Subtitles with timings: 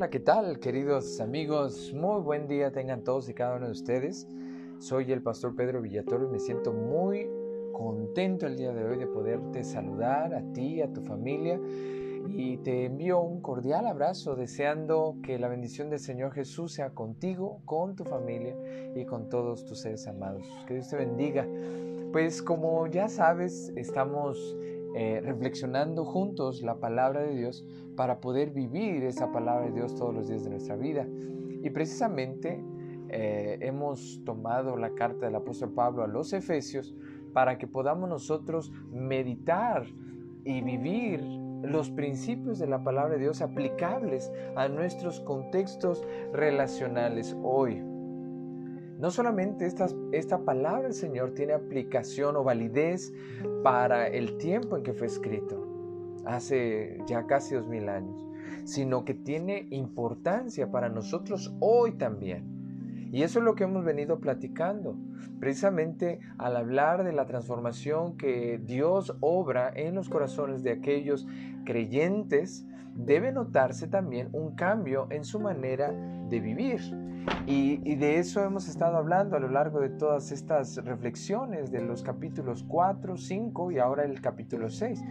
[0.00, 1.92] Hola, ¿qué tal, queridos amigos?
[1.92, 4.26] Muy buen día tengan todos y cada uno de ustedes.
[4.78, 7.28] Soy el pastor Pedro Villatoro y me siento muy
[7.74, 11.60] contento el día de hoy de poderte saludar a ti, a tu familia
[12.30, 17.60] y te envío un cordial abrazo deseando que la bendición del Señor Jesús sea contigo,
[17.66, 18.56] con tu familia
[18.96, 20.46] y con todos tus seres amados.
[20.66, 21.46] Que Dios te bendiga.
[22.10, 24.56] Pues como ya sabes, estamos
[24.94, 30.14] eh, reflexionando juntos la palabra de Dios para poder vivir esa palabra de Dios todos
[30.14, 31.06] los días de nuestra vida.
[31.62, 32.62] Y precisamente
[33.08, 36.94] eh, hemos tomado la carta del apóstol Pablo a los Efesios
[37.32, 39.84] para que podamos nosotros meditar
[40.44, 41.20] y vivir
[41.62, 47.82] los principios de la palabra de Dios aplicables a nuestros contextos relacionales hoy.
[49.00, 53.14] No solamente esta, esta palabra del Señor tiene aplicación o validez
[53.62, 55.66] para el tiempo en que fue escrito,
[56.26, 58.28] hace ya casi dos mil años,
[58.64, 63.08] sino que tiene importancia para nosotros hoy también.
[63.10, 64.98] Y eso es lo que hemos venido platicando,
[65.40, 71.26] precisamente al hablar de la transformación que Dios obra en los corazones de aquellos
[71.64, 76.99] creyentes, debe notarse también un cambio en su manera de vivir.
[77.46, 82.02] Y, de eso hemos estado hablando a lo largo de todas estas reflexiones de los
[82.02, 85.02] capítulos 4, 5 y ahora el capítulo 6.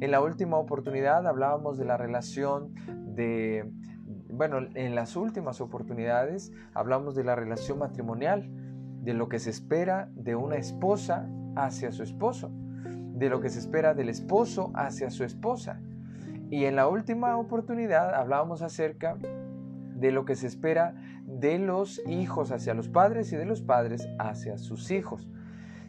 [0.00, 2.74] En la última oportunidad hablábamos de la relación
[3.16, 3.70] de,
[4.30, 8.48] bueno, en las últimas oportunidades hablamos de la relación matrimonial,
[9.02, 13.58] de lo que se espera de una esposa hacia su esposo, de lo que se
[13.58, 15.80] espera del esposo hacia su esposa.
[16.50, 19.16] Y en la última oportunidad hablábamos acerca
[20.02, 20.94] de lo que se espera
[21.42, 25.28] de los hijos hacia los padres y de los padres hacia sus hijos.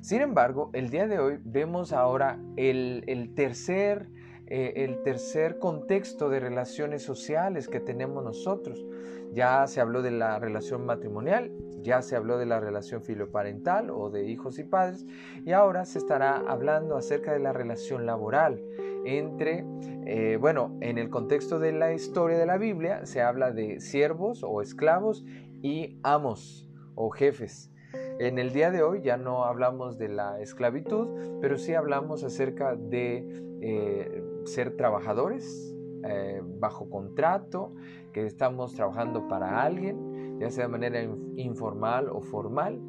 [0.01, 4.09] Sin embargo, el día de hoy vemos ahora el, tercer,
[4.47, 8.83] eh, el tercer contexto de relaciones sociales que tenemos nosotros.
[9.31, 11.51] Ya se habló de la relación matrimonial,
[11.83, 15.05] ya se habló de la relación filoparental o de hijos y padres,
[15.45, 18.59] y ahora se estará hablando acerca de la relación laboral
[19.05, 19.65] entre,
[20.05, 24.43] eh, bueno, en el contexto de la historia de la Biblia se habla de siervos
[24.43, 25.25] o esclavos
[25.63, 27.71] y amos o jefes.
[28.19, 32.75] En el día de hoy ya no hablamos de la esclavitud, pero sí hablamos acerca
[32.75, 33.25] de
[33.61, 35.75] eh, ser trabajadores
[36.05, 37.73] eh, bajo contrato,
[38.11, 41.01] que estamos trabajando para alguien, ya sea de manera
[41.37, 42.79] informal o formal,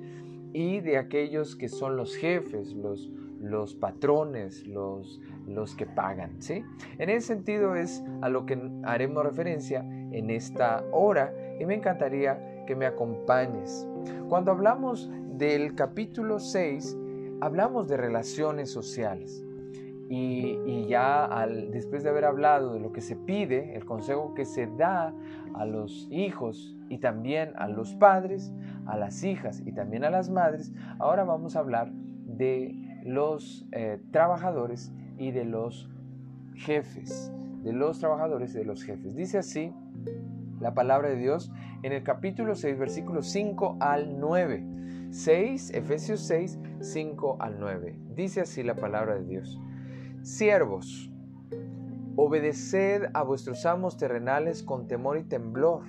[0.52, 3.10] y de aquellos que son los jefes, los,
[3.41, 6.41] los patrones, los, los que pagan.
[6.42, 6.64] ¿sí?
[6.98, 12.53] En ese sentido es a lo que haremos referencia en esta hora y me encantaría
[12.66, 13.86] que me acompañes.
[14.28, 16.97] Cuando hablamos del capítulo 6,
[17.41, 19.44] hablamos de relaciones sociales.
[20.08, 24.44] Y, ya al, después de haber hablado de lo que se pide, el consejo que
[24.44, 25.14] se da
[25.54, 28.53] a los hijos y también a los padres,
[28.86, 33.98] a las hijas y también a las madres, ahora vamos a hablar de los eh,
[34.10, 35.91] trabajadores y de los
[36.54, 37.32] jefes,
[37.62, 39.16] de los trabajadores y de los jefes.
[39.16, 39.72] Dice así
[40.64, 41.52] la palabra de Dios
[41.82, 44.64] en el capítulo 6, versículos 5 al 9.
[45.10, 47.98] 6, Efesios 6, 5 al 9.
[48.16, 49.60] Dice así la palabra de Dios.
[50.22, 51.12] Siervos,
[52.16, 55.82] obedeced a vuestros amos terrenales con temor y temblor,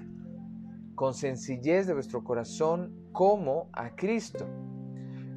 [0.94, 4.46] con sencillez de vuestro corazón como a Cristo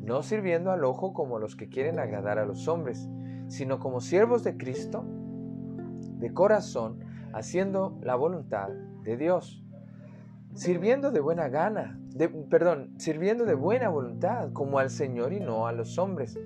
[0.01, 3.09] no sirviendo al ojo como los que quieren agradar a los hombres,
[3.49, 7.01] sino como siervos de Cristo, de corazón,
[7.35, 8.71] haciendo la voluntad
[9.09, 9.65] de Dios,
[10.55, 11.99] sirviendo de buena gana,
[12.51, 16.39] perdón, sirviendo de buena voluntad, como al Señor y no a los hombres,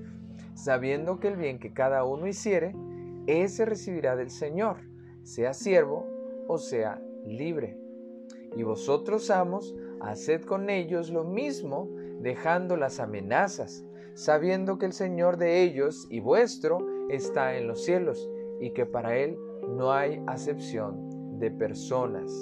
[0.54, 2.72] sabiendo que el bien que cada uno hiciere,
[3.26, 4.76] ese recibirá del Señor,
[5.24, 6.06] sea siervo
[6.46, 7.78] o sea libre.
[8.54, 11.88] Y vosotros, amos, haced con ellos lo mismo,
[12.20, 13.84] dejando las amenazas,
[14.14, 18.30] sabiendo que el Señor de ellos y vuestro está en los cielos
[18.60, 19.36] y que para Él
[19.68, 21.11] no hay acepción
[21.42, 22.32] de personas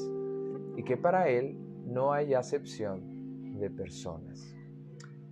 [0.76, 1.56] y que para Él
[1.86, 4.54] no hay acepción de personas.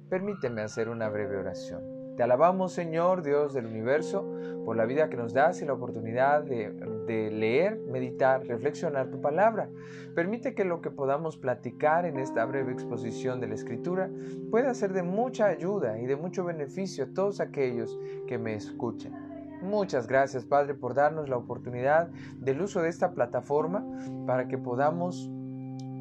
[0.08, 1.82] Permíteme hacer una breve oración.
[2.16, 4.26] Te alabamos, Señor, Dios del universo,
[4.64, 9.68] por la vida que nos das y la oportunidad de, leer, meditar, reflexionar tu palabra.
[10.14, 14.10] Permite que lo que podamos platicar en esta breve exposición de la Escritura
[14.50, 19.37] pueda ser de mucha ayuda y de mucho beneficio a todos aquellos que me escuchan.
[19.62, 22.08] Muchas gracias, Padre, por darnos la oportunidad
[22.38, 23.84] del uso de esta plataforma
[24.26, 25.30] para que podamos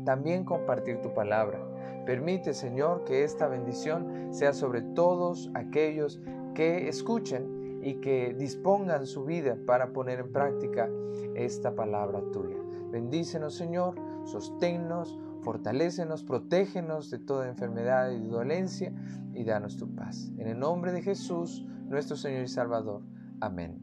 [0.05, 1.59] también compartir tu palabra.
[2.05, 6.21] Permite, Señor, que esta bendición sea sobre todos aquellos
[6.55, 10.89] que escuchen y que dispongan su vida para poner en práctica
[11.35, 12.57] esta palabra tuya.
[12.91, 18.93] Bendícenos, Señor, sosténnos, fortalécenos, protégenos de toda enfermedad y dolencia
[19.33, 20.31] y danos tu paz.
[20.37, 23.01] En el nombre de Jesús, nuestro Señor y Salvador.
[23.39, 23.79] Amén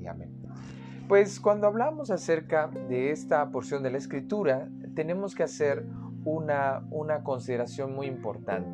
[0.00, 0.30] y amén.
[1.08, 5.86] Pues cuando hablamos acerca de esta porción de la Escritura, tenemos que hacer
[6.24, 8.70] una, una consideración muy importante.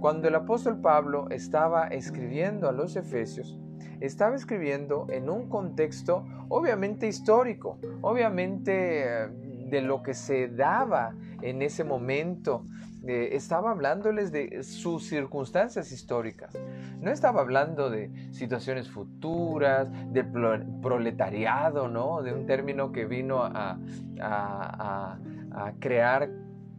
[0.00, 3.58] Cuando el apóstol Pablo estaba escribiendo a los Efesios,
[4.00, 9.28] estaba escribiendo en un contexto obviamente histórico, obviamente eh,
[9.70, 12.64] de lo que se daba en ese momento.
[13.06, 16.54] Eh, estaba hablándoles de sus circunstancias históricas.
[17.00, 22.22] No estaba hablando de situaciones futuras, de proletariado, ¿no?
[22.22, 23.78] De un término que vino a
[25.78, 26.30] crear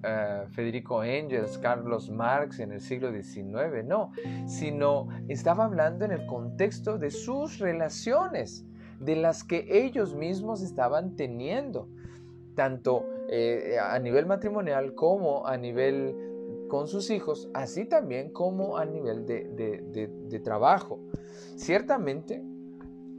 [0.04, 4.12] eh, Federico Engels, Carlos Marx en el siglo XIX, no,
[4.48, 8.66] sino estaba hablando en el contexto de sus relaciones,
[9.00, 11.88] de las que ellos mismos estaban teniendo,
[12.56, 16.16] tanto eh, a nivel matrimonial como a nivel
[16.68, 21.00] con sus hijos, así también como a nivel de trabajo.
[21.56, 22.44] Ciertamente,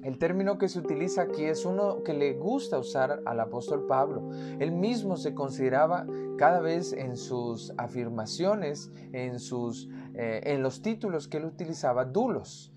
[0.02, 4.30] el término que se utiliza aquí es uno que le gusta usar al apóstol Pablo.
[4.58, 6.06] Él mismo se consideraba
[6.38, 12.72] cada vez en sus afirmaciones, en, sus, eh, en los títulos que él utilizaba, dulos.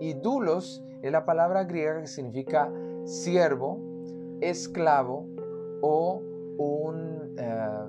[0.00, 2.72] Y dulos es la palabra griega que significa
[3.04, 3.78] siervo,
[4.40, 5.28] esclavo
[5.80, 6.22] o
[6.58, 7.86] un, eh,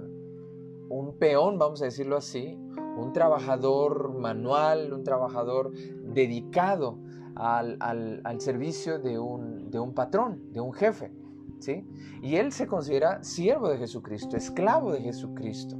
[0.89, 2.57] un peón, vamos a decirlo así,
[2.97, 6.97] un trabajador manual, un trabajador dedicado
[7.35, 11.11] al, servicio de un, de un, patrón, de un jefe.
[11.59, 11.85] ¿sí?
[12.21, 15.75] Y él se considera siervo de Jesucristo, esclavo de Jesucristo.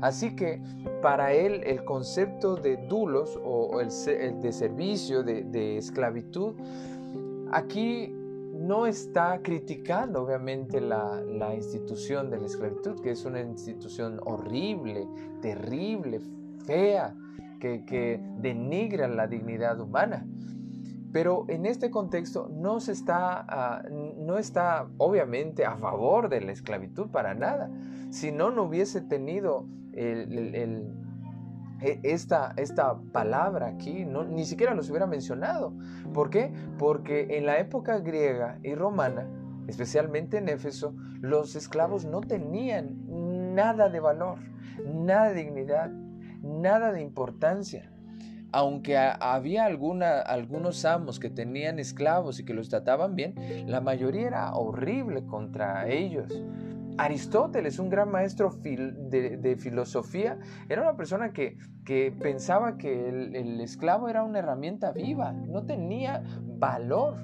[0.00, 0.60] Así que
[1.00, 3.88] para él el concepto de dulos o, el,
[4.40, 6.54] de servicio, de, esclavitud,
[7.52, 8.14] aquí
[8.66, 15.06] no está criticando obviamente la, la, institución de la esclavitud, que es una institución horrible,
[15.40, 16.20] terrible,
[16.64, 17.14] fea,
[17.60, 20.26] que, que denigra la dignidad humana.
[21.12, 26.50] Pero en este contexto no, se está, ah, no está obviamente a favor de la
[26.50, 27.70] esclavitud para nada.
[28.10, 30.82] Si no, no hubiese tenido e,
[31.80, 35.74] esta, esta palabra aquí, no, ni siquiera los hubiera mencionado.
[36.12, 36.52] ¿Por qué?
[36.78, 39.28] Porque en la época griega y romana,
[39.66, 44.38] especialmente en Éfeso, los esclavos no tenían nada de valor,
[44.86, 45.90] nada de dignidad,
[46.42, 47.90] nada de importancia
[48.54, 53.34] aunque había alguna, algunos amos que tenían esclavos y que los trataban bien,
[53.66, 56.40] la mayoría era horrible contra ellos.
[56.96, 60.38] Aristóteles, un gran maestro de, filosofía,
[60.68, 61.56] era una persona que,
[62.20, 66.22] pensaba que el, esclavo era una herramienta viva, no tenía
[66.58, 67.16] valor.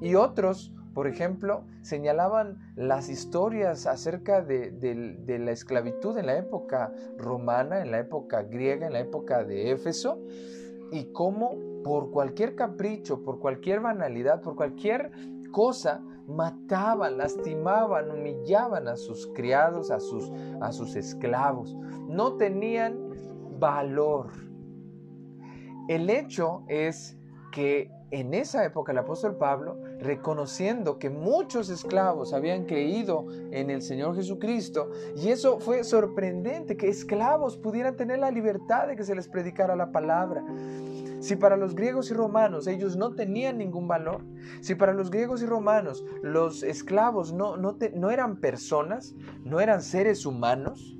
[0.00, 7.82] Y otros, por ejemplo, señalaban las historias acerca de, la esclavitud en la época romana,
[7.82, 10.20] en la época griega, en la época de Éfeso,
[10.90, 15.12] y cómo por cualquier capricho, por cualquier banalidad, por cualquier
[15.52, 20.30] cosa, mataban, lastimaban, humillaban a sus criados, a sus,
[20.60, 21.76] a sus esclavos.
[22.08, 22.98] No tenían
[23.58, 24.30] valor.
[25.88, 27.16] El hecho es
[27.52, 33.82] que en esa época el apóstol Pablo, reconociendo que muchos esclavos habían creído en el
[33.82, 39.14] Señor Jesucristo, y eso fue sorprendente, que esclavos pudieran tener la libertad de que se
[39.14, 40.44] les predicara la palabra.
[41.26, 44.24] Si para los griegos y romanos ellos no tenían ningún valor,
[44.60, 49.82] si para los griegos y romanos los esclavos no, no, no eran personas, no eran
[49.82, 50.96] seres humanos,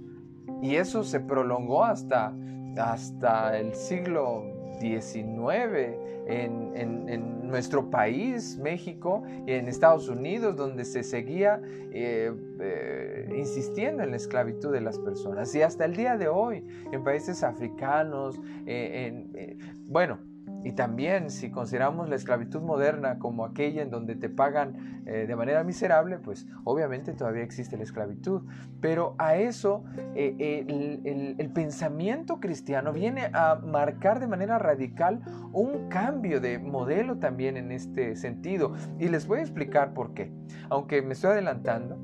[0.61, 2.35] y eso se prolongó hasta,
[2.77, 4.43] hasta el siglo
[4.79, 11.61] 19 en, nuestro país, México, y en Estados Unidos, donde se seguía
[11.93, 15.55] eh, eh, insistiendo en la esclavitud de las personas.
[15.55, 19.57] Y hasta el día de hoy, en países africanos, eh,
[19.87, 20.19] bueno,
[20.67, 25.37] y también si consideramos la esclavitud moderna como aquella en donde te pagan eh, de
[25.37, 28.43] manera miserable, pues obviamente todavía existe la esclavitud.
[28.81, 29.85] Pero a eso
[30.17, 35.21] eh, el, el, pensamiento cristiano viene a marcar de manera radical
[35.53, 38.75] un cambio de modelo también en este sentido.
[38.99, 40.33] Y les voy a explicar por qué.
[40.69, 41.97] Aunque me estoy adelantando,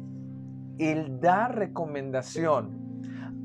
[0.78, 2.78] el dar recomendación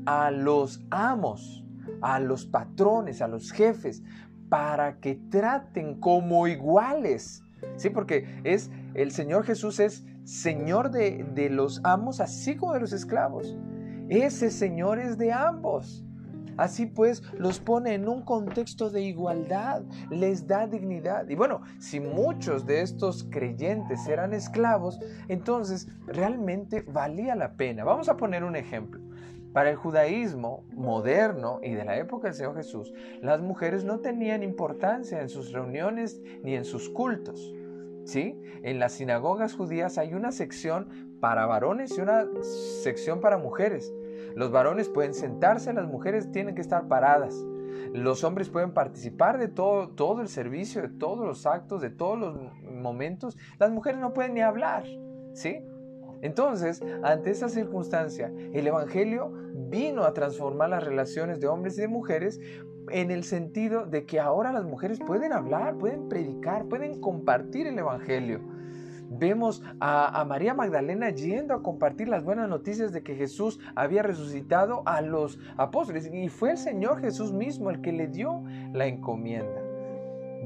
[0.06, 1.64] a los amos,
[2.02, 4.02] a los patrones, a los jefes,
[4.48, 7.42] para que traten como iguales.
[7.76, 12.80] Sí, porque es el Señor Jesús es Señor de, de los amos así como de
[12.80, 13.56] los esclavos.
[14.08, 16.04] Ese Señor es de ambos.
[16.58, 21.28] Así pues, los pone en un contexto de igualdad, les da dignidad.
[21.28, 27.84] Y bueno, si muchos de estos creyentes eran esclavos, entonces realmente valía la pena.
[27.84, 29.00] Vamos a poner un ejemplo.
[29.58, 34.44] Para el judaísmo moderno y de la época del Señor Jesús, las mujeres no tenían
[34.44, 37.52] importancia en sus reuniones ni en sus cultos.
[38.04, 38.40] ¿Sí?
[38.62, 42.24] En las sinagogas judías hay una sección para varones y una
[42.84, 43.92] sección para mujeres.
[44.36, 47.34] Los varones pueden sentarse, las mujeres tienen que estar paradas.
[47.92, 52.16] Los hombres pueden participar de todo, todo el servicio, de todos los actos, de todos
[52.16, 53.36] los momentos.
[53.58, 54.84] Las mujeres no pueden ni hablar,
[55.32, 55.64] ¿sí?
[56.22, 61.88] Entonces, ante esa circunstancia, el Evangelio vino a transformar las relaciones de hombres y de
[61.88, 62.40] mujeres
[62.90, 67.78] en el sentido de que ahora las mujeres pueden hablar, pueden predicar, pueden compartir el
[67.78, 68.40] Evangelio.
[69.10, 74.82] Vemos a, María Magdalena yendo a compartir las buenas noticias de que Jesús había resucitado
[74.84, 78.42] a los apóstoles y fue el Señor Jesús mismo el que le dio
[78.74, 79.62] la encomienda.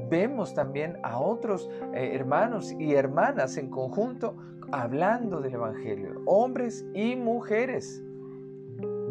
[0.09, 4.35] Vemos también a otros eh, hermanos y hermanas en conjunto
[4.73, 8.03] hablando del Evangelio, hombres y mujeres.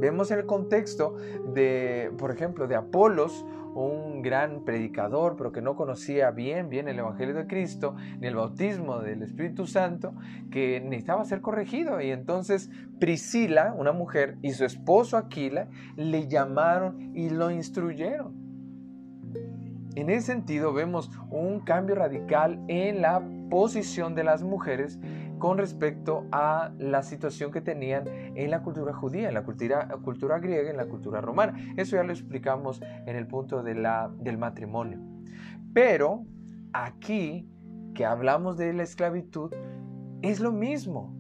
[0.01, 1.15] Vemos el contexto
[1.55, 6.99] de, por ejemplo, de Apolos, un gran predicador, pero que no conocía bien, bien el
[6.99, 10.15] Evangelio de Cristo, ni el bautismo del Espíritu Santo,
[10.51, 12.01] que necesitaba ser corregido.
[12.01, 18.43] Y entonces Priscila, una mujer, y su esposo Aquila le llamaron y lo instruyeron.
[19.95, 24.99] En ese sentido vemos un cambio radical en la posición de las mujeres
[25.43, 30.71] con respecto a la situación que tenían en la cultura judía, en la cultura, griega,
[30.71, 31.59] en la cultura romana.
[31.77, 35.01] Eso ya lo explicamos en el punto del matrimonio.
[35.75, 36.25] Pero
[36.73, 37.51] aquí
[37.93, 39.53] que hablamos de la esclavitud,
[40.23, 41.13] es lo mismo.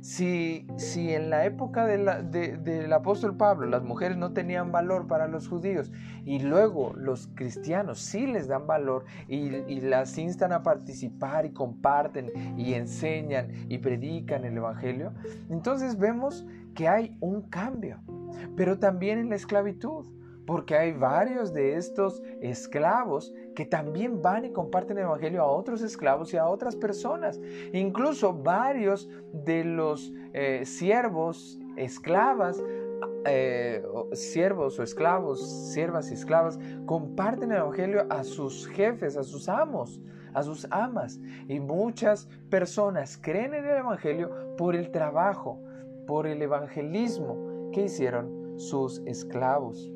[0.00, 5.48] Si, si en la época del apóstol Pablo las mujeres no tenían valor para los
[5.48, 5.90] judíos
[6.24, 12.30] y luego los cristianos sí les dan valor y las instan a participar y comparten
[12.56, 15.12] y enseñan y predican el Evangelio,
[15.50, 18.00] entonces vemos que hay un cambio,
[18.56, 20.06] pero también en la esclavitud
[20.46, 25.82] porque hay varios de estos esclavos que también van y comparten el Evangelio a otros
[25.82, 27.40] esclavos y a otras personas.
[27.72, 32.62] Incluso varios de los eh, siervos, esclavas,
[33.24, 39.48] eh, siervos o esclavos, siervas y esclavas, comparten el Evangelio a sus jefes, a sus
[39.48, 40.00] amos,
[40.32, 41.18] a sus amas.
[41.48, 45.60] Y muchas personas creen en el Evangelio por el trabajo,
[46.06, 49.90] por el evangelismo que hicieron sus esclavos.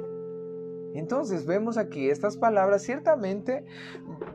[0.94, 3.64] Entonces vemos aquí estas palabras, ciertamente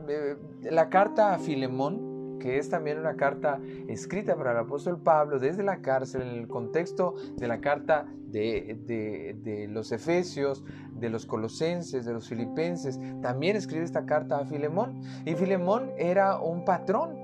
[0.08, 5.38] eh, la carta a Filemón, que es también una carta escrita para el apóstol Pablo
[5.38, 12.04] desde la cárcel, en el contexto de la carta de, los Efesios, de los Colosenses,
[12.04, 15.00] de los Filipenses, también escribe esta carta a Filemón.
[15.24, 17.16] Y Filemón era un patrón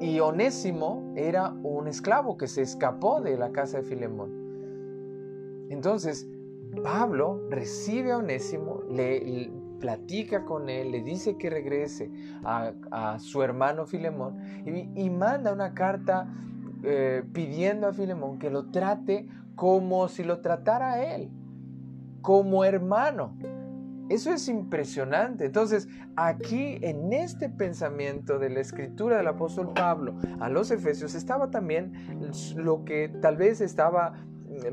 [0.00, 4.42] y Onésimo era un esclavo que se escapó de la casa de Filemón.
[5.68, 6.26] Entonces,
[6.82, 9.50] Pablo recibe a Onésimo, le,
[9.82, 12.10] platica con él, le dice que regrese
[12.44, 14.38] a, su hermano Filemón
[14.94, 16.32] y, manda una carta
[16.84, 19.26] eh, pidiendo a Filemón que lo trate
[19.56, 21.30] como si lo tratara a él,
[22.22, 23.36] como hermano.
[24.08, 25.46] Eso es impresionante.
[25.46, 31.50] Entonces, aquí en este pensamiento de la escritura del apóstol Pablo a los Efesios estaba
[31.50, 34.14] también lo que tal vez estaba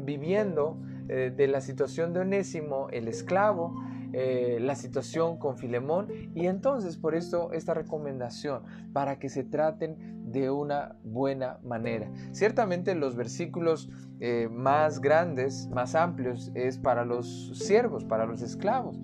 [0.02, 0.78] viviendo
[1.10, 3.74] eh, de la situación de Onésimo, el esclavo,
[4.14, 10.32] eh, la situación con Filemón y entonces por esto esta recomendación para que se traten
[10.32, 12.12] de una buena manera.
[12.32, 13.90] Ciertamente los versículos
[14.20, 19.00] eh, más grandes, más amplios es para los siervos, para los esclavos,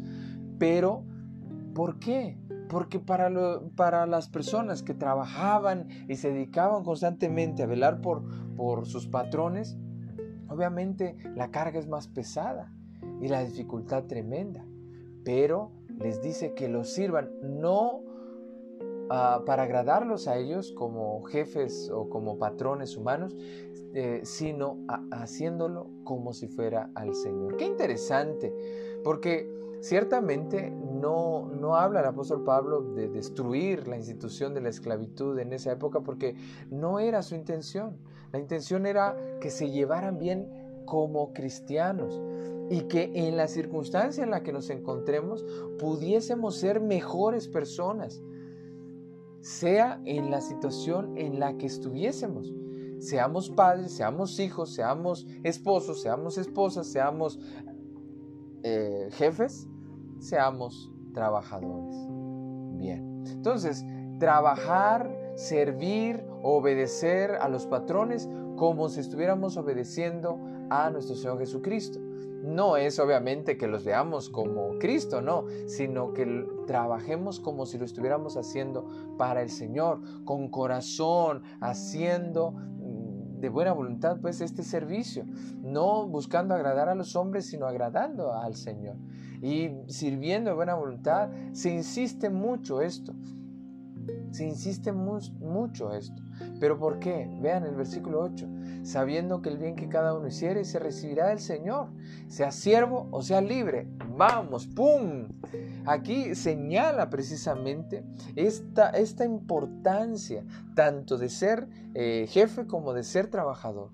[0.58, 1.04] pero
[1.74, 2.40] ¿por qué?
[2.70, 3.32] Porque para,
[3.76, 8.24] para las personas que trabajaban y se dedicaban constantemente a velar por,
[8.56, 9.78] por sus patrones,
[10.56, 12.72] Obviamente la carga es más pesada
[13.20, 14.66] y la dificultad tremenda,
[15.26, 18.02] pero les dice que los sirvan no
[19.10, 23.36] ah, para agradarlos a ellos como jefes o como patrones humanos,
[23.94, 24.78] eh, sino
[25.12, 27.58] haciéndolo como si fuera al Señor.
[27.58, 28.54] Qué interesante,
[29.04, 30.72] porque ciertamente
[31.06, 36.02] no, habla el apóstol Pablo de destruir la institución de la esclavitud en esa época,
[36.02, 36.36] porque
[36.72, 37.98] no era su intención.
[38.32, 42.20] La intención era que se llevaran bien como cristianos
[42.70, 45.46] y que en la circunstancia en la que nos encontremos
[45.80, 48.22] pudiésemos ser mejores personas,
[49.42, 52.52] sea en la situación en la que estuviésemos.
[53.00, 57.40] Seamos padres, seamos hijos, seamos esposos, seamos esposas, seamos
[58.64, 59.68] eh, jefes,
[60.20, 61.96] seamos trabajadores.
[62.78, 63.24] Bien.
[63.32, 63.84] Entonces,
[64.20, 72.00] trabajar, servir, obedecer a los patrones como si estuviéramos obedeciendo a nuestro Señor Jesucristo.
[72.44, 77.86] No es obviamente que los veamos como Cristo, no, sino que trabajemos como si lo
[77.86, 82.54] estuviéramos haciendo para el Señor, con corazón, haciendo
[83.40, 85.26] de buena voluntad pues este servicio,
[85.62, 88.98] no buscando agradar a los hombres, sino agradando al Señor.
[89.42, 93.14] Y sirviendo de buena voluntad, se insiste mucho esto.
[94.32, 96.22] Se insiste mucho esto.
[96.60, 97.30] ¿Pero por qué?
[97.42, 98.48] Vean el versículo 8.
[98.84, 101.90] Sabiendo que el bien que cada uno hiciere se recibirá del Señor,
[102.28, 103.88] sea siervo o sea libre.
[104.16, 105.28] Vamos, ¡pum!
[105.86, 108.04] Aquí señala precisamente
[108.36, 110.44] esta, esta importancia
[110.76, 113.92] tanto de ser eh, jefe como de ser trabajador.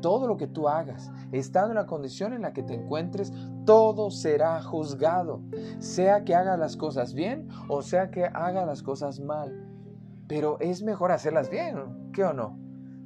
[0.00, 3.32] Todo lo que tú hagas, estando en la condición en la que te encuentres,
[3.64, 5.40] todo será juzgado,
[5.78, 9.65] sea que hagas las cosas bien o sea que haga las cosas mal.
[10.28, 12.58] Pero es mejor hacerlas bien, ¿qué o no?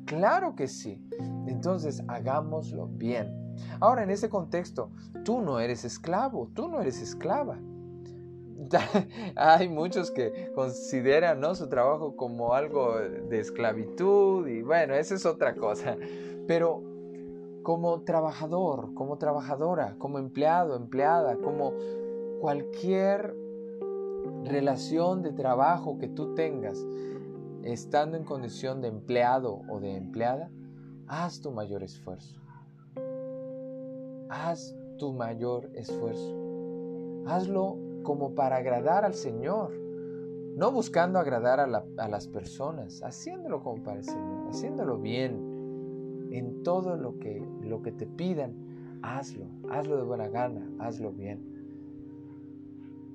[0.06, 1.04] Claro que sí.
[1.46, 3.54] Entonces hagámoslo bien.
[3.80, 4.90] Ahora, en ese contexto,
[5.24, 7.58] tú no eres esclavo, tú no eres esclava.
[9.36, 15.54] Hay muchos que consideran su trabajo como algo de esclavitud y bueno, esa es otra
[15.54, 15.96] cosa.
[16.46, 16.82] Pero
[17.62, 21.74] como trabajador, como trabajadora, como empleado, empleada, como
[22.40, 23.34] cualquier
[24.44, 26.84] relación de trabajo que tú tengas,
[27.64, 30.50] estando en condición de empleado o de empleada,
[31.06, 32.40] haz tu mayor esfuerzo.
[34.28, 36.36] Haz tu mayor esfuerzo.
[37.26, 39.72] Hazlo como para agradar al Señor,
[40.56, 45.48] no buscando agradar a, las personas, haciéndolo como para el Señor, haciéndolo bien.
[46.32, 51.44] En todo lo que, lo que te pidan, hazlo, hazlo de buena gana, hazlo bien.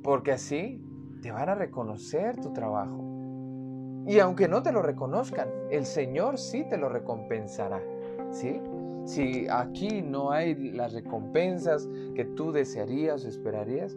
[0.03, 0.81] Porque así
[1.21, 3.14] te van a reconocer tu trabajo.
[4.07, 7.81] Y aunque no te lo reconozcan, el Señor sí te lo recompensará.
[8.31, 8.61] ¿Sí?
[9.05, 13.95] Si aquí no hay las recompensas que tú desearías o esperarías,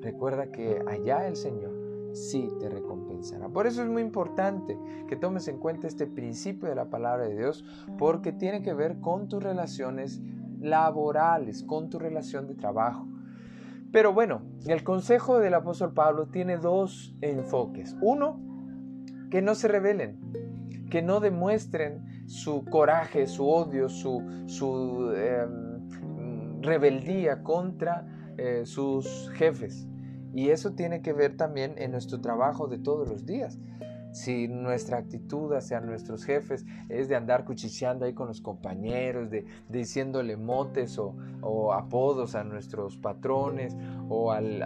[0.00, 1.72] recuerda que allá el Señor
[2.12, 3.48] sí te recompensará.
[3.48, 4.78] Por eso es muy importante
[5.08, 7.64] que tomes en cuenta este principio de la palabra de Dios,
[7.98, 10.20] porque tiene que ver con tus relaciones
[10.60, 13.06] laborales, con tu relación de trabajo.
[13.92, 17.96] Pero bueno, el consejo del apóstol Pablo tiene dos enfoques.
[18.00, 18.40] Uno,
[19.30, 20.18] que no se rebelen,
[20.90, 28.06] que no demuestren su coraje, su odio, su, em, rebeldía contra
[28.38, 29.86] eh, sus jefes.
[30.34, 33.58] Y eso tiene que ver también en nuestro trabajo de todos los días
[34.16, 39.44] si nuestra actitud hacia nuestros jefes es de andar cuchicheando ahí con los compañeros, de,
[39.68, 43.76] diciéndole motes o, apodos a nuestros patrones
[44.08, 44.62] o al,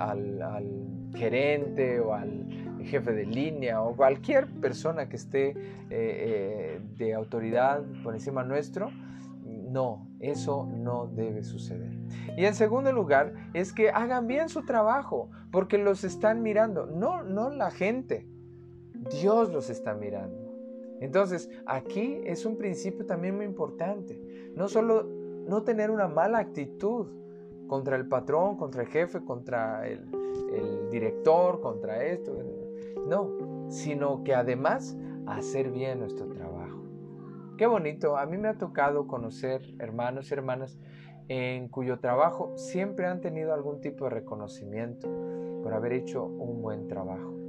[1.15, 2.47] gerente o al
[2.85, 5.55] jefe de línea o cualquier persona que esté eh,
[5.91, 8.91] eh, de autoridad por encima nuestro,
[9.45, 11.93] no, eso no debe suceder.
[12.37, 17.23] Y en segundo lugar, es que hagan bien su trabajo, porque los están mirando, no,
[17.23, 18.27] no la gente.
[19.21, 20.51] Dios los está mirando.
[21.01, 24.21] Entonces, aquí es un principio también muy importante.
[24.55, 25.05] No solo
[25.47, 27.07] no tener una mala actitud
[27.67, 30.05] contra el patrón, contra el jefe, contra el,
[30.91, 32.37] director, contra esto.
[33.07, 36.85] No, sino que además hacer bien nuestro trabajo.
[37.57, 38.17] Qué bonito.
[38.17, 40.79] A mí me ha tocado conocer hermanos y hermanas
[41.29, 45.09] en cuyo trabajo siempre han tenido algún tipo de reconocimiento
[45.63, 47.41] por haber hecho un buen trabajo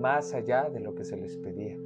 [0.00, 1.76] más allá de lo que se les pedía.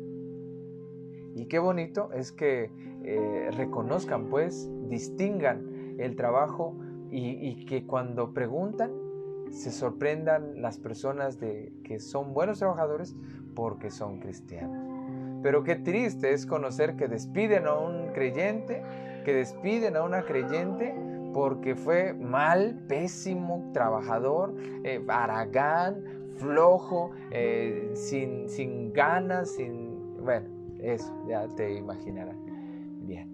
[1.35, 2.71] Y qué bonito es que
[3.03, 6.77] eh, reconozcan, pues, distingan el trabajo
[7.11, 8.91] y, que cuando preguntan
[9.55, 13.15] se sorprendan las personas de que son buenos trabajadores
[13.55, 14.85] porque son cristianos.
[15.43, 18.83] Pero qué triste es conocer que despiden a un creyente,
[19.25, 20.95] que despiden a una creyente
[21.33, 26.03] porque fue mal, pésimo trabajador, eh, aragán,
[26.37, 30.25] flojo, eh, sin, sin ganas, sin...
[30.25, 30.49] Bueno,
[30.81, 32.37] eso, ya te imaginarás.
[33.03, 33.29] Bien.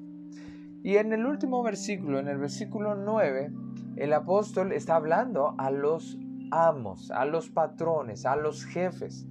[0.83, 3.53] Y en el último versículo, en el versículo 9,
[3.97, 6.19] el apóstol está hablando a los
[6.51, 9.27] amos, a los patrones, a los jefes,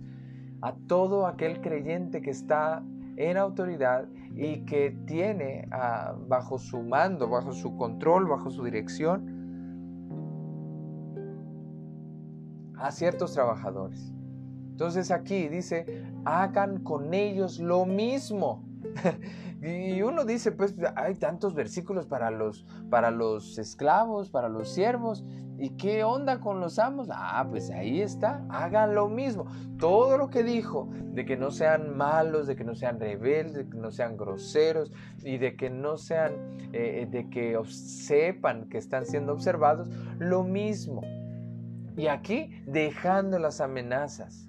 [0.62, 2.84] a todo aquel creyente que está
[3.18, 9.38] en autoridad y que tiene ah, bajo su mando, bajo su control, bajo su dirección,
[12.78, 14.14] a ciertos trabajadores.
[14.72, 18.64] Entonces aquí dice, hagan con ellos lo mismo.
[19.62, 25.26] y uno dice, pues hay tantos versículos para los, para los esclavos, para los siervos.
[25.58, 27.10] ¿Y qué onda con los amos?
[27.12, 29.46] Ah, pues ahí está, hagan lo mismo.
[29.78, 33.70] Todo lo que dijo, de que no sean malos, de que no sean rebeldes, de
[33.70, 34.94] que no sean groseros
[35.26, 36.32] y de que no sean,
[36.72, 41.02] eh, de que sepan que están siendo observados, lo mismo.
[41.98, 44.48] Y aquí dejando las amenazas.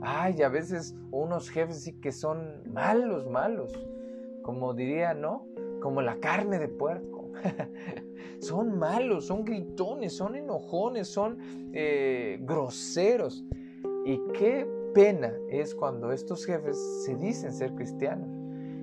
[0.00, 3.70] Ay, a veces unos jefes sí que son malos, malos.
[4.46, 5.44] Como diría, ¿no?
[5.80, 7.32] Como la carne de puerco.
[8.38, 11.38] son malos, son gritones, son enojones, son
[11.72, 13.44] eh, groseros.
[14.04, 18.28] Y qué pena es cuando estos jefes se dicen ser cristianos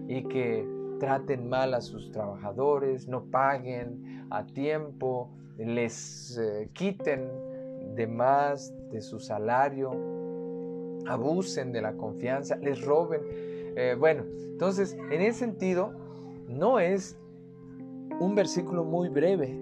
[0.10, 0.68] y que
[1.00, 7.30] traten mal a sus trabajadores, no paguen a tiempo, les eh, quiten
[7.96, 9.92] de más de su salario,
[11.08, 13.53] abusen de la confianza, les roben.
[13.76, 15.94] Eh, bueno, entonces, en ese sentido,
[16.48, 17.18] no es
[18.20, 19.60] un versículo muy breve.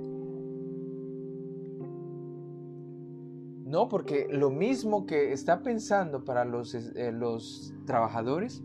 [3.65, 8.63] No, porque lo mismo que está pensando para los, eh, los trabajadores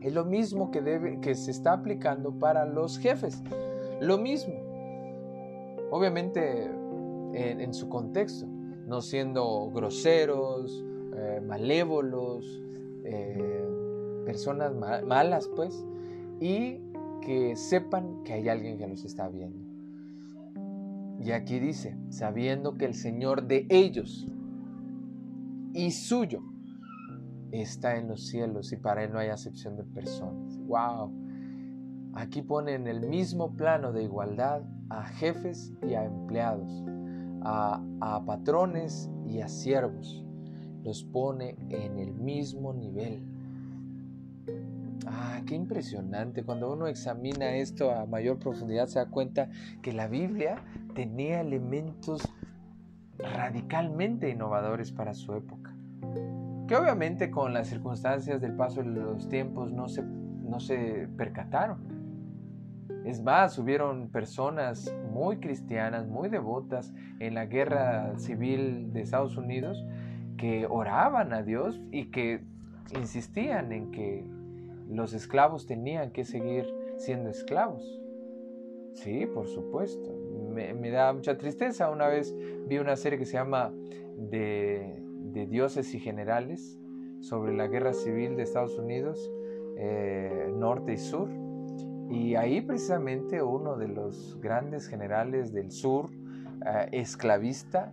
[0.00, 3.42] es lo mismo que, debe, que se está aplicando para los jefes.
[4.00, 4.54] Lo mismo.
[5.90, 6.70] Obviamente
[7.36, 8.46] en su contexto
[8.86, 10.84] no siendo groseros,
[11.16, 12.62] eh, malévolos,
[13.04, 13.64] eh,
[14.24, 15.84] personas malas, pues,
[16.40, 16.80] y
[17.20, 19.64] que sepan que hay alguien que los está viendo.
[21.20, 24.28] Y aquí dice, sabiendo que el Señor de ellos
[25.72, 26.42] y suyo
[27.50, 30.58] está en los cielos y para Él no hay acepción de personas.
[30.66, 31.12] ¡Wow!
[32.14, 36.84] Aquí pone en el mismo plano de igualdad a jefes y a empleados
[37.44, 40.24] a, patrones y a siervos.
[40.82, 43.22] Los pone en el mismo nivel.
[45.06, 46.44] Ah, qué impresionante.
[46.44, 49.48] Cuando uno examina esto a mayor profundidad se da cuenta
[49.82, 50.56] que la Biblia
[50.94, 52.22] tenía elementos
[53.18, 55.74] radicalmente innovadores para su época.
[56.66, 61.94] Que obviamente con las circunstancias del paso de los tiempos no se, no se percataron.
[63.04, 69.84] Es más, hubieron personas muy cristianas, muy devotas en la guerra civil de Estados Unidos
[70.38, 72.42] que oraban a Dios y que
[72.92, 74.24] insistían en que
[74.88, 76.66] los esclavos tenían que seguir
[76.96, 78.00] siendo esclavos.
[78.92, 80.12] Sí, por supuesto.
[80.52, 81.90] Me, da mucha tristeza.
[81.90, 82.34] Una vez
[82.68, 83.72] vi una serie que se llama
[84.16, 85.00] de,
[85.48, 86.78] dioses y generales
[87.20, 89.32] sobre la guerra civil de Estados Unidos,
[89.76, 91.28] eh, norte y sur
[92.08, 96.10] y ahí precisamente uno de los grandes generales del sur,
[96.64, 97.92] eh, esclavista,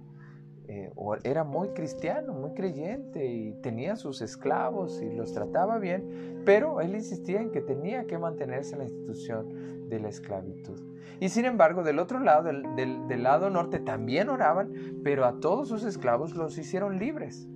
[0.67, 0.91] eh,
[1.23, 6.95] era muy cristiano, muy creyente y tenía sus esclavos y los trataba bien, pero él
[6.95, 10.79] insistía en que tenía que mantenerse en la institución de la esclavitud.
[11.19, 14.71] Y sin embargo, del otro lado, del lado norte, también oraban,
[15.03, 17.47] pero a todos sus esclavos los hicieron libres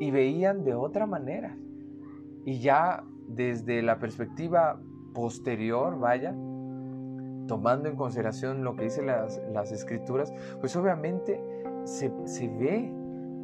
[0.00, 1.56] y veían de otra manera.
[2.44, 4.80] Y ya desde la perspectiva
[5.14, 6.34] posterior, vaya,
[7.46, 11.40] tomando en consideración lo que dicen las, escrituras, pues obviamente
[11.86, 12.08] se,
[12.48, 12.92] ve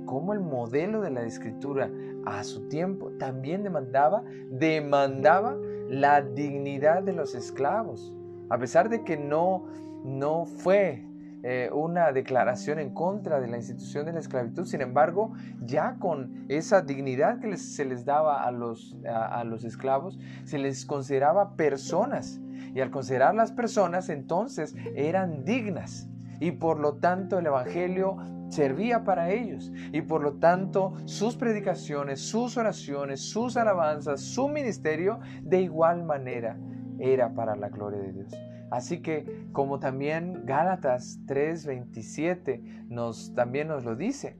[0.04, 1.90] cómo el modelo de la escritura
[2.26, 5.56] a su tiempo también demandaba, demandaba
[5.88, 8.12] la dignidad de los esclavos.
[8.50, 9.64] A pesar de que no,
[10.04, 11.06] no fue
[11.44, 14.64] eh, una declaración en contra de la institución de la esclavitud.
[14.64, 20.18] Sin embargo, ya con esa dignidad que se les daba a los, a, los esclavos,
[20.44, 22.40] se les consideraba personas.
[22.74, 26.08] Y al considerar las personas, entonces eran dignas.
[26.42, 28.16] Y por lo tanto el Evangelio
[28.48, 29.70] servía para ellos.
[29.92, 36.58] Y por lo tanto sus predicaciones, sus oraciones, sus alabanzas, su ministerio, de igual manera
[36.98, 38.34] era para la gloria de Dios.
[38.72, 44.36] Así que como también Gálatas 3:27 nos, también nos lo dice,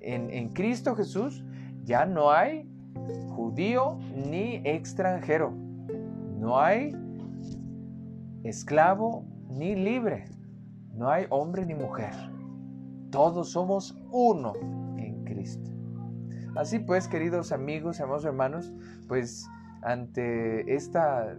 [0.00, 1.44] en, en Cristo Jesús
[1.84, 2.66] ya no hay
[3.28, 5.50] judío ni extranjero,
[6.38, 6.96] no hay
[8.42, 10.24] esclavo ni libre,
[10.94, 12.14] no hay hombre ni mujer,
[13.10, 14.52] todos somos uno
[14.96, 15.70] en Cristo.
[16.56, 18.72] Así pues, queridos amigos, amados hermanos,
[19.08, 19.46] pues
[19.82, 21.36] ante esta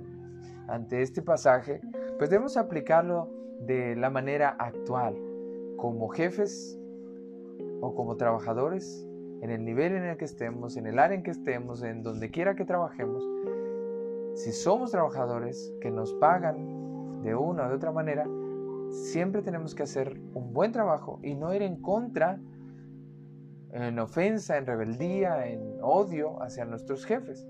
[0.67, 1.81] ante este pasaje,
[2.17, 3.29] pues debemos aplicarlo
[3.61, 5.15] de la manera actual,
[5.77, 6.79] como jefes
[7.81, 9.07] o como trabajadores,
[9.41, 12.31] en el nivel en el que estemos, en el área en que estemos, en donde
[12.31, 13.23] quiera que trabajemos.
[14.35, 18.25] Si somos trabajadores que nos pagan de una o de otra manera,
[18.93, 22.39] siempre tenemos que hacer un buen trabajo y no ir en contra,
[23.71, 27.47] en ofensa, en rebeldía, en odio hacia nuestros jefes.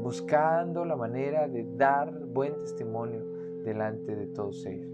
[0.00, 3.20] buscando la manera de dar buen testimonio
[3.64, 4.88] delante de todos ellos.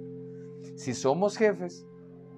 [0.77, 1.87] Si somos jefes,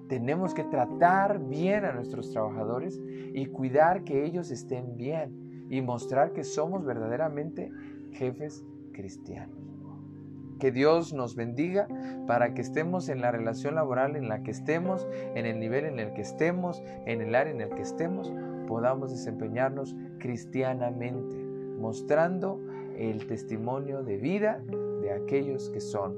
[0.09, 2.99] tenemos que tratar bien a nuestros trabajadores
[3.33, 7.71] y cuidar que ellos estén bien y mostrar que somos verdaderamente
[8.11, 9.66] jefes cristianos.
[10.59, 11.87] Que Dios nos bendiga
[12.27, 15.99] para que estemos en la relación laboral en la que estemos, en el nivel en
[15.99, 18.31] el que estemos, en el área en el que estemos,
[18.67, 21.35] podamos desempeñarnos cristianamente,
[21.79, 22.59] mostrando
[22.97, 24.63] el testimonio de vida
[25.01, 26.15] de aquellos que son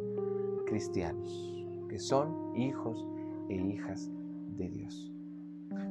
[0.66, 3.06] cristianos, que son hijos
[3.50, 4.10] e hijas
[4.58, 5.19] de Dios.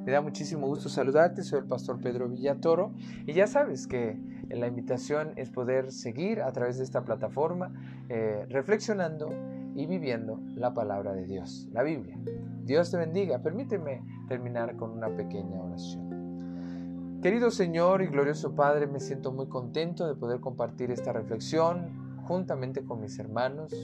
[0.08, 2.94] Me da muchísimo gusto saludarte, soy el pastor Pedro Villatoro
[3.26, 4.18] y ya sabes que
[4.48, 7.74] la invitación es poder seguir a través de esta plataforma
[8.08, 9.28] eh, reflexionando
[9.74, 12.18] y viviendo la palabra de Dios, la Biblia.
[12.64, 13.42] Dios te bendiga.
[13.42, 17.20] Permíteme terminar con una pequeña oración.
[17.20, 22.82] Querido Señor y glorioso Padre, me siento muy contento de poder compartir esta reflexión juntamente
[22.82, 23.74] con mis hermanos,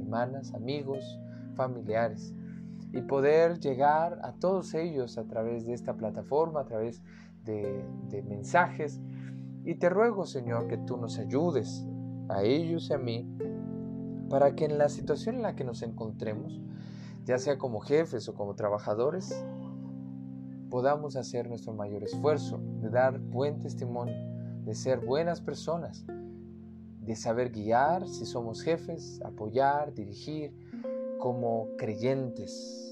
[0.00, 1.20] hermanas, amigos,
[1.54, 2.32] familiares
[2.92, 7.02] y poder llegar a todos ellos a través de esta plataforma, a través
[7.44, 7.84] de,
[8.26, 9.00] mensajes.
[9.64, 11.86] Y te ruego, Señor, que tú nos ayudes
[12.28, 13.28] a ellos y a mí
[14.28, 16.60] para que en la situación en la que nos encontremos,
[17.24, 19.44] ya sea como jefes o como trabajadores,
[20.70, 24.16] podamos hacer nuestro mayor esfuerzo de dar buen testimonio,
[24.64, 26.04] de ser buenas personas,
[27.00, 30.52] de saber guiar si somos jefes, apoyar, dirigir,
[31.18, 32.84] como creyentes.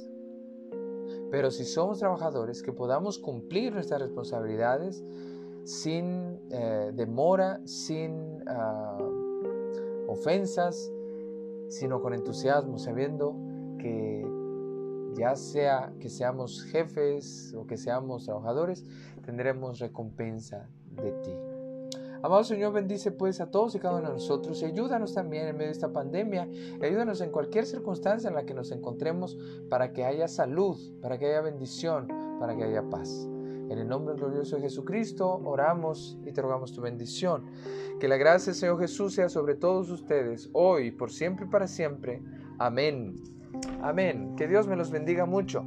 [1.31, 5.05] Pero si somos trabajadores, que podamos cumplir nuestras responsabilidades
[5.65, 8.99] sin eh, demora, sin ah,
[10.07, 10.93] ofensas,
[11.69, 13.35] sino con entusiasmo, sabiendo
[13.79, 14.25] que
[15.17, 18.85] ya sea que seamos jefes o que seamos trabajadores,
[19.25, 21.46] tendremos recompensa de ti.
[22.27, 25.55] Amado Señor, bendice pues a todos y cada uno de nosotros y ayúdanos también en
[25.55, 26.49] medio de esta pandemia.
[26.83, 29.39] ayúdanos en cualquier circunstancia en la que nos encontremos
[29.71, 32.09] para que haya salud, para que haya bendición,
[32.41, 33.29] para que haya paz.
[33.71, 37.45] En el nombre glorioso de Jesucristo oramos y te rogamos tu bendición.
[38.01, 41.69] Que la gracia del Señor Jesús sea sobre todos ustedes, hoy, por siempre y para
[41.69, 42.25] siempre.
[42.59, 43.23] Amén.
[43.83, 44.35] Amén.
[44.35, 45.65] Que Dios me los bendiga mucho.